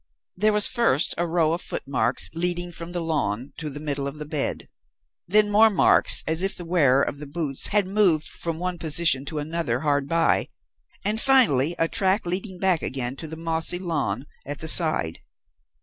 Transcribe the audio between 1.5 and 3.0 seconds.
of footmarks leading from